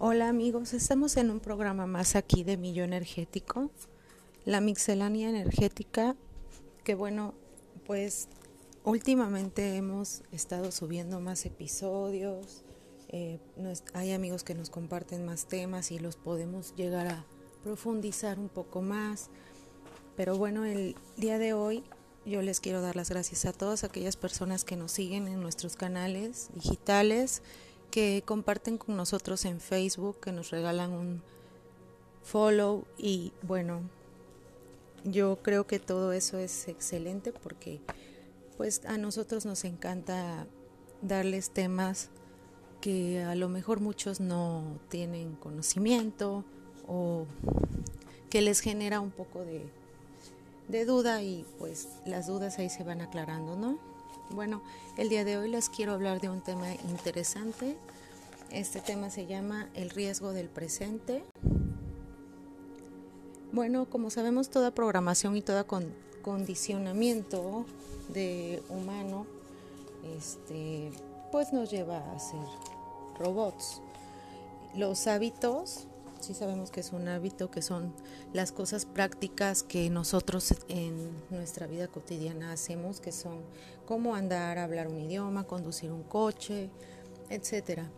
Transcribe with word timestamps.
Hola 0.00 0.28
amigos, 0.28 0.74
estamos 0.74 1.16
en 1.16 1.28
un 1.28 1.40
programa 1.40 1.88
más 1.88 2.14
aquí 2.14 2.44
de 2.44 2.56
Millo 2.56 2.84
Energético, 2.84 3.72
la 4.44 4.60
mixelánea 4.60 5.28
energética, 5.28 6.14
que 6.84 6.94
bueno, 6.94 7.34
pues 7.84 8.28
últimamente 8.84 9.74
hemos 9.74 10.22
estado 10.30 10.70
subiendo 10.70 11.18
más 11.18 11.44
episodios, 11.46 12.62
eh, 13.08 13.40
hay 13.92 14.12
amigos 14.12 14.44
que 14.44 14.54
nos 14.54 14.70
comparten 14.70 15.26
más 15.26 15.46
temas 15.46 15.90
y 15.90 15.98
los 15.98 16.14
podemos 16.14 16.76
llegar 16.76 17.08
a 17.08 17.24
profundizar 17.64 18.38
un 18.38 18.50
poco 18.50 18.82
más, 18.82 19.30
pero 20.16 20.36
bueno, 20.38 20.64
el 20.64 20.94
día 21.16 21.38
de 21.38 21.54
hoy 21.54 21.82
yo 22.24 22.40
les 22.40 22.60
quiero 22.60 22.82
dar 22.82 22.94
las 22.94 23.10
gracias 23.10 23.46
a 23.46 23.52
todas 23.52 23.82
aquellas 23.82 24.16
personas 24.16 24.64
que 24.64 24.76
nos 24.76 24.92
siguen 24.92 25.26
en 25.26 25.40
nuestros 25.40 25.74
canales 25.74 26.50
digitales, 26.54 27.42
que 27.90 28.22
comparten 28.24 28.78
con 28.78 28.96
nosotros 28.96 29.44
en 29.44 29.60
Facebook, 29.60 30.20
que 30.20 30.32
nos 30.32 30.50
regalan 30.50 30.92
un 30.92 31.22
follow 32.22 32.84
y 32.98 33.32
bueno, 33.42 33.80
yo 35.04 35.38
creo 35.42 35.66
que 35.66 35.78
todo 35.78 36.12
eso 36.12 36.38
es 36.38 36.68
excelente 36.68 37.32
porque 37.32 37.80
pues 38.56 38.84
a 38.84 38.98
nosotros 38.98 39.46
nos 39.46 39.64
encanta 39.64 40.46
darles 41.00 41.50
temas 41.50 42.10
que 42.80 43.22
a 43.22 43.34
lo 43.34 43.48
mejor 43.48 43.80
muchos 43.80 44.20
no 44.20 44.78
tienen 44.88 45.34
conocimiento 45.36 46.44
o 46.86 47.26
que 48.30 48.42
les 48.42 48.60
genera 48.60 49.00
un 49.00 49.10
poco 49.10 49.44
de, 49.44 50.84
duda 50.84 51.22
y 51.22 51.46
pues 51.58 51.88
las 52.04 52.26
dudas 52.26 52.58
ahí 52.58 52.68
se 52.68 52.84
van 52.84 53.00
aclarando, 53.00 53.56
¿no? 53.56 53.78
Bueno, 54.30 54.62
el 54.96 55.08
día 55.08 55.24
de 55.24 55.38
hoy 55.38 55.50
les 55.50 55.68
quiero 55.68 55.92
hablar 55.92 56.20
de 56.20 56.28
un 56.28 56.40
tema 56.40 56.72
interesante. 56.88 57.76
Este 58.50 58.80
tema 58.80 59.10
se 59.10 59.26
llama 59.26 59.68
el 59.74 59.90
riesgo 59.90 60.32
del 60.32 60.48
presente. 60.48 61.24
Bueno, 63.52 63.86
como 63.86 64.10
sabemos, 64.10 64.50
toda 64.50 64.70
programación 64.70 65.36
y 65.36 65.42
todo 65.42 65.66
condicionamiento 66.22 67.64
de 68.08 68.62
humano, 68.68 69.26
este, 70.16 70.92
pues 71.32 71.52
nos 71.52 71.70
lleva 71.70 71.98
a 72.12 72.18
ser 72.18 72.44
robots. 73.18 73.80
Los 74.74 75.06
hábitos 75.06 75.86
sí 76.20 76.34
sabemos 76.34 76.70
que 76.70 76.80
es 76.80 76.92
un 76.92 77.08
hábito, 77.08 77.50
que 77.50 77.62
son 77.62 77.92
las 78.32 78.52
cosas 78.52 78.86
prácticas 78.86 79.62
que 79.62 79.90
nosotros 79.90 80.54
en 80.68 81.10
nuestra 81.30 81.66
vida 81.66 81.88
cotidiana 81.88 82.52
hacemos, 82.52 83.00
que 83.00 83.12
son 83.12 83.40
cómo 83.86 84.14
andar, 84.14 84.58
hablar 84.58 84.88
un 84.88 84.98
idioma, 84.98 85.44
conducir 85.44 85.92
un 85.92 86.02
coche, 86.02 86.70
etcétera. 87.30 87.90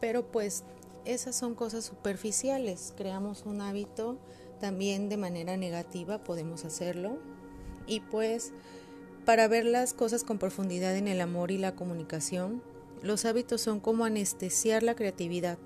Pero 0.00 0.30
pues 0.30 0.64
esas 1.04 1.36
son 1.36 1.54
cosas 1.54 1.84
superficiales. 1.84 2.92
Creamos 2.96 3.44
un 3.46 3.60
hábito 3.60 4.18
también 4.60 5.08
de 5.08 5.16
manera 5.16 5.56
negativa, 5.56 6.22
podemos 6.24 6.64
hacerlo. 6.64 7.18
Y 7.86 8.00
pues 8.00 8.52
para 9.24 9.48
ver 9.48 9.64
las 9.64 9.92
cosas 9.92 10.24
con 10.24 10.38
profundidad 10.38 10.96
en 10.96 11.08
el 11.08 11.20
amor 11.20 11.50
y 11.50 11.58
la 11.58 11.74
comunicación, 11.74 12.62
los 13.02 13.24
hábitos 13.24 13.60
son 13.60 13.80
como 13.80 14.04
anestesiar 14.04 14.82
la 14.82 14.94
creatividad 14.94 15.58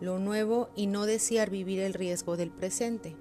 lo 0.00 0.18
nuevo 0.18 0.68
y 0.76 0.86
no 0.86 1.06
desear 1.06 1.50
vivir 1.50 1.80
el 1.80 1.94
riesgo 1.94 2.36
del 2.36 2.50
presente. 2.50 3.16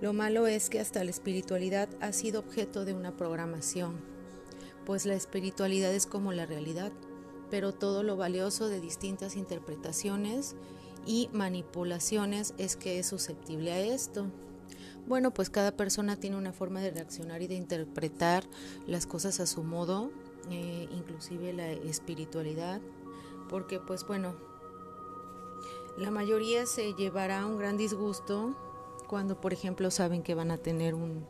Lo 0.00 0.12
malo 0.12 0.46
es 0.46 0.70
que 0.70 0.80
hasta 0.80 1.04
la 1.04 1.10
espiritualidad 1.10 1.88
ha 2.00 2.12
sido 2.12 2.40
objeto 2.40 2.84
de 2.84 2.94
una 2.94 3.16
programación, 3.16 4.00
pues 4.84 5.06
la 5.06 5.14
espiritualidad 5.14 5.92
es 5.94 6.06
como 6.06 6.32
la 6.32 6.46
realidad, 6.46 6.92
pero 7.50 7.72
todo 7.72 8.02
lo 8.02 8.16
valioso 8.16 8.68
de 8.68 8.80
distintas 8.80 9.36
interpretaciones 9.36 10.56
y 11.06 11.28
manipulaciones 11.32 12.54
es 12.58 12.76
que 12.76 12.98
es 12.98 13.06
susceptible 13.06 13.72
a 13.72 13.80
esto. 13.80 14.26
Bueno, 15.06 15.32
pues 15.32 15.50
cada 15.50 15.76
persona 15.76 16.16
tiene 16.16 16.36
una 16.36 16.52
forma 16.52 16.80
de 16.80 16.90
reaccionar 16.90 17.42
y 17.42 17.46
de 17.46 17.54
interpretar 17.54 18.44
las 18.86 19.06
cosas 19.06 19.38
a 19.40 19.46
su 19.46 19.62
modo, 19.62 20.10
eh, 20.50 20.88
inclusive 20.92 21.52
la 21.52 21.70
espiritualidad, 21.70 22.80
porque 23.50 23.80
pues 23.80 24.06
bueno, 24.06 24.34
la 25.98 26.10
mayoría 26.10 26.66
se 26.66 26.94
llevará 26.94 27.46
un 27.46 27.58
gran 27.58 27.76
disgusto 27.76 28.56
cuando, 29.06 29.40
por 29.40 29.52
ejemplo, 29.52 29.90
saben 29.90 30.22
que 30.22 30.34
van 30.34 30.50
a 30.50 30.58
tener 30.58 30.94
un, 30.94 31.24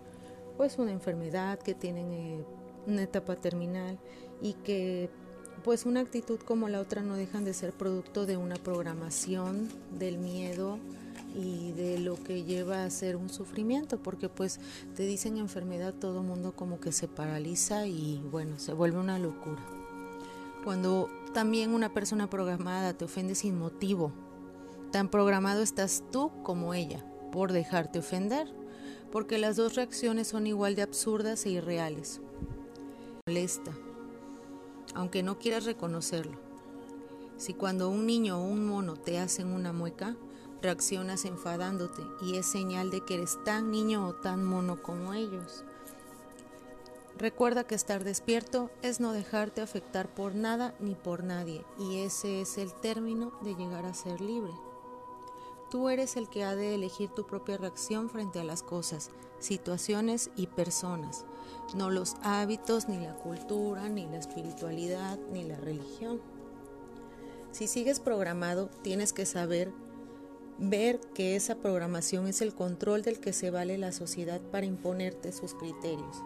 pues 0.57 0.79
una 0.79 0.93
enfermedad, 0.93 1.59
que 1.59 1.75
tienen 1.75 2.13
eh, 2.13 2.45
una 2.87 3.03
etapa 3.03 3.37
terminal 3.37 3.99
y 4.41 4.55
que 4.55 5.11
pues 5.63 5.87
una 5.87 6.01
actitud 6.01 6.39
como 6.41 6.69
la 6.69 6.81
otra 6.81 7.03
no 7.03 7.17
dejan 7.17 7.45
de 7.45 7.55
ser 7.55 7.73
producto 7.73 8.27
de 8.27 8.37
una 8.37 8.57
programación 8.57 9.69
del 9.99 10.19
miedo 10.19 10.79
y 11.35 11.73
de 11.73 11.99
lo 11.99 12.23
que 12.23 12.45
lleva 12.45 12.85
a 12.85 12.91
ser 12.91 13.17
un 13.17 13.29
sufrimiento, 13.29 13.99
porque 13.99 14.29
pues 14.29 14.61
te 14.95 15.05
dicen 15.05 15.39
enfermedad, 15.39 15.95
todo 15.95 16.23
mundo 16.23 16.53
como 16.55 16.81
que 16.81 16.93
se 16.93 17.09
paraliza 17.09 17.87
y 17.87 18.23
bueno, 18.31 18.59
se 18.59 18.73
vuelve 18.73 18.99
una 18.99 19.19
locura. 19.19 19.63
Cuando 20.65 21.09
también 21.33 21.75
una 21.75 21.93
persona 21.93 22.29
programada 22.31 22.93
te 22.93 23.05
ofende 23.05 23.35
sin 23.35 23.59
motivo, 23.59 24.13
Tan 24.95 25.09
programado 25.09 25.61
estás 25.61 26.05
tú 26.13 26.31
como 26.45 26.73
ella 26.73 27.05
por 27.33 27.51
dejarte 27.51 27.99
ofender, 27.99 28.47
porque 29.11 29.39
las 29.39 29.57
dos 29.57 29.75
reacciones 29.75 30.29
son 30.29 30.47
igual 30.47 30.77
de 30.77 30.83
absurdas 30.83 31.47
e 31.47 31.51
irreales. 31.51 32.21
Molesta, 33.27 33.73
aunque 34.95 35.25
no 35.25 35.37
quieras 35.41 35.65
reconocerlo. 35.65 36.39
Si 37.39 37.55
cuando 37.55 37.89
un 37.89 38.07
niño 38.07 38.39
o 38.39 38.45
un 38.45 38.69
mono 38.69 38.95
te 38.95 39.19
hacen 39.19 39.49
una 39.49 39.73
mueca, 39.73 40.15
reaccionas 40.63 41.25
enfadándote 41.25 42.03
y 42.23 42.37
es 42.37 42.47
señal 42.47 42.93
de 42.93 43.05
que 43.05 43.15
eres 43.15 43.37
tan 43.45 43.73
niño 43.73 44.07
o 44.07 44.15
tan 44.15 44.45
mono 44.45 44.81
como 44.81 45.13
ellos. 45.13 45.65
Recuerda 47.19 47.65
que 47.65 47.75
estar 47.75 48.05
despierto 48.05 48.71
es 48.83 49.01
no 49.01 49.13
dejarte 49.13 49.61
afectar 49.61 50.07
por 50.07 50.37
nada 50.37 50.73
ni 50.79 50.95
por 50.95 51.25
nadie 51.25 51.65
y 51.81 51.99
ese 52.03 52.43
es 52.43 52.59
el 52.59 52.73
término 52.75 53.33
de 53.43 53.57
llegar 53.57 53.87
a 53.87 53.95
ser 53.95 54.21
libre. 54.21 54.53
Tú 55.75 55.89
eres 55.89 56.17
el 56.17 56.29
que 56.29 56.45
ha 56.45 56.55
de 56.55 56.77
elegir 56.77 57.11
tu 57.11 57.27
propia 57.27 57.57
reacción 57.57 58.09
frente 58.09 58.39
a 58.39 58.45
las 58.45 58.63
cosas, 58.63 59.11
situaciones 59.41 60.31
y 60.37 60.47
personas, 60.47 61.27
no 61.75 61.91
los 61.91 62.15
hábitos, 62.23 62.89
ni 62.89 63.05
la 63.05 63.17
cultura, 63.17 63.89
ni 63.89 64.07
la 64.07 64.19
espiritualidad, 64.19 65.19
ni 65.33 65.43
la 65.43 65.57
religión. 65.57 66.21
Si 67.51 67.67
sigues 67.67 67.99
programado, 67.99 68.71
tienes 68.83 69.13
que 69.13 69.27
saber 69.27 69.73
ver 70.59 71.01
que 71.13 71.35
esa 71.35 71.57
programación 71.57 72.29
es 72.29 72.41
el 72.41 72.55
control 72.55 73.03
del 73.03 73.19
que 73.19 73.33
se 73.33 73.51
vale 73.51 73.77
la 73.77 73.91
sociedad 73.91 74.41
para 74.41 74.67
imponerte 74.67 75.33
sus 75.33 75.55
criterios. 75.55 76.23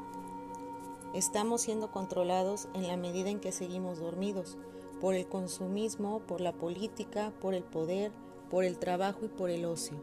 Estamos 1.15 1.63
siendo 1.63 1.91
controlados 1.91 2.69
en 2.75 2.87
la 2.87 2.99
medida 2.99 3.31
en 3.31 3.41
que 3.41 3.53
seguimos 3.53 3.99
dormidos, 3.99 4.59
por 5.01 5.15
el 5.15 5.27
consumismo, 5.27 6.21
por 6.27 6.43
la 6.43 6.53
política, 6.53 7.33
por 7.41 7.55
el 7.55 7.63
poder, 7.63 8.13
por 8.51 8.65
el 8.65 8.79
trabajo 8.79 9.25
y 9.25 9.29
por 9.29 9.51
el 9.51 9.65
ocio. 9.65 9.97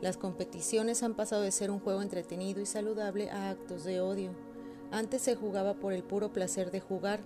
Las 0.00 0.16
competiciones 0.16 1.02
han 1.02 1.14
pasado 1.14 1.42
de 1.42 1.52
ser 1.52 1.70
un 1.70 1.78
juego 1.78 2.02
entretenido 2.02 2.60
y 2.60 2.66
saludable 2.66 3.30
a 3.30 3.50
actos 3.50 3.84
de 3.84 4.00
odio. 4.00 4.30
Antes 4.90 5.22
se 5.22 5.36
jugaba 5.36 5.74
por 5.74 5.92
el 5.92 6.02
puro 6.02 6.32
placer 6.32 6.70
de 6.70 6.80
jugar 6.80 7.20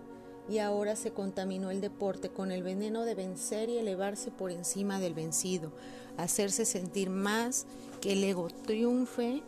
y 0.48 0.58
ahora 0.58 0.94
se 0.94 1.10
contaminó 1.10 1.70
el 1.70 1.80
deporte 1.80 2.28
con 2.28 2.52
el 2.52 2.62
veneno 2.62 3.04
de 3.04 3.14
vencer 3.14 3.68
y 3.68 3.78
elevarse 3.78 4.30
por 4.30 4.50
encima 4.50 5.00
del 5.00 5.14
vencido, 5.14 5.72
hacerse 6.16 6.64
sentir 6.64 7.10
más, 7.10 7.66
que 8.00 8.12
el 8.12 8.22
ego 8.22 8.48
triunfe 8.66 9.42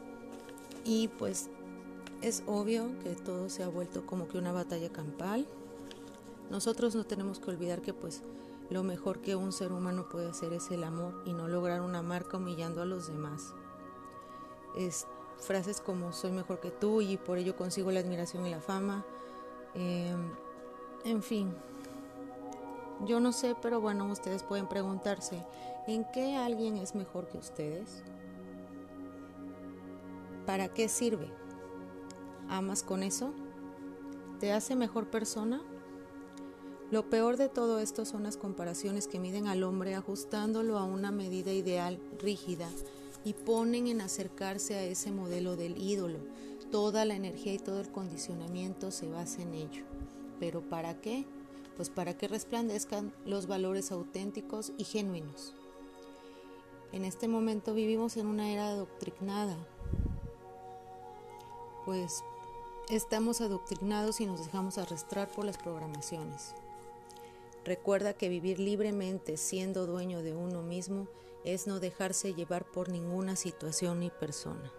y 0.85 1.09
pues 1.09 1.49
es 2.23 2.43
obvio 2.47 2.91
que 3.05 3.11
todo 3.11 3.49
se 3.49 3.63
ha 3.63 3.69
vuelto 3.69 4.07
como 4.07 4.27
que 4.27 4.39
una 4.39 4.53
batalla 4.53 4.89
campal. 4.89 5.47
Nosotros 6.51 6.95
no 6.95 7.05
tenemos 7.05 7.39
que 7.39 7.51
olvidar 7.51 7.83
que 7.83 7.93
pues 7.93 8.23
lo 8.71 8.83
mejor 8.83 9.21
que 9.21 9.35
un 9.35 9.53
ser 9.53 9.73
humano 9.73 10.09
puede 10.09 10.29
hacer 10.29 10.53
es 10.53 10.71
el 10.71 10.85
amor 10.85 11.23
y 11.25 11.33
no 11.33 11.49
lograr 11.49 11.81
una 11.81 12.03
marca 12.03 12.37
humillando 12.37 12.83
a 12.83 12.87
los 12.87 13.09
demás. 13.09 13.55
Es 14.77 15.07
frases 15.39 15.81
como 15.81 16.13
soy 16.13 16.33
mejor 16.33 16.61
que 16.61 16.71
tú 16.71 17.01
y 17.01 17.17
por 17.17 17.39
ello 17.39 17.57
consigo 17.57 17.91
la 17.91 18.01
admiración 18.01 18.47
y 18.47 18.51
la 18.51 18.61
fama. 18.61 19.05
Em, 19.75 20.31
en 21.05 21.23
fin, 21.23 21.55
yo 23.07 23.21
no 23.21 23.33
sé, 23.33 23.55
pero 23.61 23.81
bueno, 23.81 24.11
ustedes 24.11 24.43
pueden 24.43 24.69
preguntarse, 24.69 25.45
¿en 25.87 26.05
qué 26.13 26.37
alguien 26.37 26.77
es 26.77 26.95
mejor 26.95 27.29
que 27.29 27.39
ustedes? 27.39 28.03
¿Para 30.47 30.69
qué 30.69 30.89
sirve? 30.89 31.31
¿Amas 32.49 32.83
con 32.83 33.03
eso? 33.03 33.33
¿Te 34.41 34.53
hace 34.53 34.77
mejor 34.77 35.11
persona? 35.11 35.63
Lo 36.91 37.11
peor 37.11 37.37
de 37.37 37.51
todo 37.51 37.81
esto 37.81 38.07
son 38.07 38.23
las 38.23 38.39
comparaciones 38.39 39.09
que 39.09 39.19
miden 39.19 39.47
al 39.47 39.63
hombre 39.63 39.95
ajustándolo 39.95 40.79
a 40.79 40.85
una 40.85 41.11
medida 41.11 41.53
ideal 41.53 42.01
rígida 42.19 42.71
y 43.25 43.35
ponen 43.35 43.89
en 43.89 44.01
acercarse 44.01 44.75
a 44.75 44.85
ese 44.85 45.13
modelo 45.13 45.55
del 45.57 45.77
ídolo. 45.77 46.19
Toda 46.71 47.05
la 47.05 47.15
energía 47.15 47.53
y 47.53 47.59
todo 47.59 47.81
el 47.81 47.91
condicionamiento 47.91 48.91
se 48.91 49.07
basa 49.07 49.43
en 49.43 49.53
ello. 49.53 49.85
¿Pero 50.41 50.63
para 50.63 50.99
qué? 50.99 51.27
Pues 51.77 51.91
para 51.91 52.17
que 52.17 52.27
resplandezcan 52.27 53.13
los 53.27 53.47
valores 53.47 53.93
auténticos 53.93 54.73
y 54.79 54.85
genuinos. 54.85 55.53
En 56.93 57.05
este 57.05 57.29
momento 57.29 57.75
vivimos 57.75 58.17
en 58.17 58.27
una 58.27 58.51
era 58.51 58.69
adoctrinada, 58.69 59.59
pues 61.85 62.25
estamos 62.89 63.43
adoctrinados 63.43 64.23
y 64.23 64.27
nos 64.27 64.43
dejamos 64.45 64.79
arrastrar 64.79 65.29
por 65.29 65.45
las 65.45 65.59
programaciones. 65.59 66.55
Recuerda 67.69 68.15
que 68.15 68.31
vivir 68.31 68.59
libremente 68.59 69.37
siendo 69.37 69.87
dueño 69.87 70.23
de 70.23 70.35
uno 70.35 70.63
mismo 70.63 71.07
es 71.45 71.67
no 71.67 71.81
dejarse 71.81 72.33
llevar 72.33 72.65
por 72.65 72.89
ninguna 72.89 73.37
situación 73.37 74.01
ni 74.01 74.09
persona. 74.09 74.73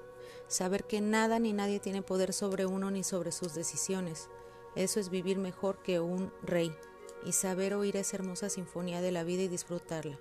Saber 0.47 0.85
que 0.85 0.99
nada 0.99 1.37
ni 1.37 1.53
nadie 1.53 1.79
tiene 1.79 2.01
poder 2.01 2.33
sobre 2.33 2.65
uno 2.65 2.89
ni 2.89 3.03
sobre 3.03 3.31
sus 3.31 3.53
decisiones. 3.53 4.27
Eso 4.75 4.99
es 4.99 5.09
vivir 5.11 5.37
mejor 5.37 5.83
que 5.83 5.99
un 5.99 6.33
rey 6.41 6.75
y 7.23 7.33
saber 7.33 7.75
oír 7.75 7.95
esa 7.95 8.17
hermosa 8.17 8.49
sinfonía 8.49 9.01
de 9.01 9.11
la 9.11 9.23
vida 9.23 9.43
y 9.43 9.49
disfrutarla. 9.49 10.19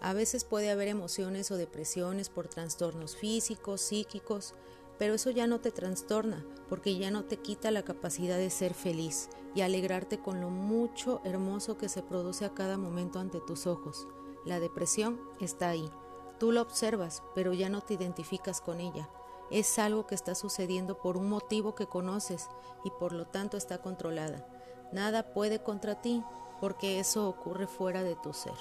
A 0.00 0.12
veces 0.12 0.42
puede 0.42 0.72
haber 0.72 0.88
emociones 0.88 1.52
o 1.52 1.56
depresiones 1.56 2.30
por 2.30 2.48
trastornos 2.48 3.14
físicos, 3.14 3.80
psíquicos, 3.80 4.56
pero 4.98 5.14
eso 5.14 5.30
ya 5.30 5.46
no 5.46 5.60
te 5.60 5.70
trastorna, 5.70 6.44
porque 6.68 6.96
ya 6.96 7.10
no 7.10 7.24
te 7.24 7.38
quita 7.38 7.70
la 7.70 7.82
capacidad 7.82 8.36
de 8.36 8.50
ser 8.50 8.74
feliz 8.74 9.28
y 9.54 9.60
alegrarte 9.60 10.18
con 10.18 10.40
lo 10.40 10.50
mucho 10.50 11.20
hermoso 11.24 11.76
que 11.76 11.88
se 11.88 12.02
produce 12.02 12.44
a 12.44 12.54
cada 12.54 12.78
momento 12.78 13.18
ante 13.18 13.40
tus 13.40 13.66
ojos. 13.66 14.06
La 14.44 14.60
depresión 14.60 15.20
está 15.40 15.68
ahí. 15.68 15.90
Tú 16.38 16.52
la 16.52 16.62
observas, 16.62 17.22
pero 17.34 17.52
ya 17.52 17.68
no 17.68 17.80
te 17.80 17.94
identificas 17.94 18.60
con 18.60 18.80
ella. 18.80 19.08
Es 19.50 19.78
algo 19.78 20.06
que 20.06 20.14
está 20.14 20.34
sucediendo 20.34 20.98
por 20.98 21.16
un 21.16 21.28
motivo 21.28 21.74
que 21.74 21.86
conoces 21.86 22.48
y 22.84 22.90
por 22.90 23.12
lo 23.12 23.26
tanto 23.26 23.56
está 23.56 23.78
controlada. 23.78 24.46
Nada 24.92 25.32
puede 25.32 25.62
contra 25.62 26.00
ti 26.00 26.22
porque 26.60 26.98
eso 26.98 27.28
ocurre 27.28 27.66
fuera 27.66 28.02
de 28.02 28.16
tu 28.16 28.32
ser. 28.32 28.54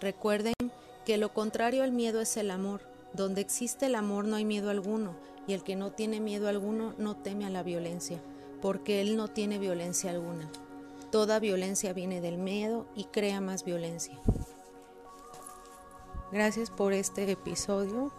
Recuerden 0.00 0.54
que 1.04 1.18
lo 1.18 1.32
contrario 1.32 1.82
al 1.82 1.92
miedo 1.92 2.20
es 2.20 2.36
el 2.36 2.50
amor. 2.50 2.80
Donde 3.12 3.40
existe 3.40 3.86
el 3.86 3.94
amor 3.94 4.24
no 4.24 4.36
hay 4.36 4.44
miedo 4.44 4.70
alguno, 4.70 5.14
y 5.46 5.52
el 5.52 5.62
que 5.62 5.76
no 5.76 5.92
tiene 5.92 6.20
miedo 6.20 6.48
alguno 6.48 6.94
no 6.98 7.16
teme 7.16 7.46
a 7.46 7.50
la 7.50 7.62
violencia, 7.62 8.20
porque 8.60 9.00
él 9.00 9.16
no 9.16 9.28
tiene 9.28 9.58
violencia 9.58 10.10
alguna. 10.10 10.50
Toda 11.12 11.38
violencia 11.38 11.92
viene 11.92 12.20
del 12.20 12.38
miedo 12.38 12.86
y 12.96 13.04
crea 13.04 13.40
más 13.40 13.64
violencia. 13.64 14.18
Gracias 16.32 16.70
por 16.70 16.92
este 16.92 17.30
episodio. 17.30 18.12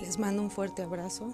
Les 0.00 0.18
mando 0.18 0.42
un 0.42 0.50
fuerte 0.50 0.82
abrazo. 0.82 1.32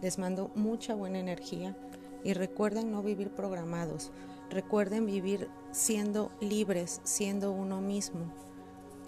Les 0.00 0.18
mando 0.18 0.52
mucha 0.54 0.94
buena 0.94 1.18
energía 1.18 1.76
y 2.22 2.34
recuerden 2.34 2.92
no 2.92 3.02
vivir 3.02 3.30
programados. 3.30 4.12
Recuerden 4.50 5.06
vivir 5.06 5.48
siendo 5.72 6.30
libres, 6.40 7.00
siendo 7.02 7.50
uno 7.50 7.80
mismo. 7.80 8.32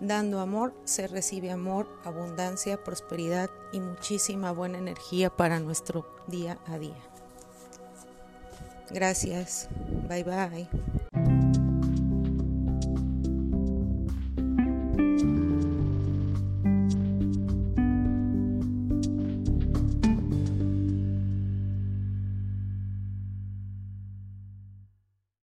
Dando 0.01 0.41
amor 0.41 0.75
se 0.85 1.07
recibe 1.07 1.51
amor, 1.51 1.89
abundancia, 2.05 2.83
prosperidad 2.83 3.51
y 3.73 3.81
muchísima 3.81 4.53
buena 4.53 4.79
energía 4.79 5.31
para 5.31 5.59
nuestro 5.59 6.07
día 6.27 6.59
a 6.67 6.79
día. 6.79 7.03
Gracias. 8.91 9.69
Bye 10.09 10.25
bye. 10.25 10.69